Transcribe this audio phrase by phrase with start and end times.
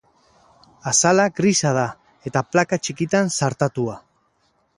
[0.91, 1.83] Azala grisa da,
[2.31, 4.01] eta plaka txikitan zartatua.